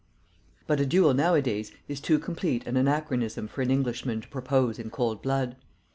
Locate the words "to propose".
4.21-4.79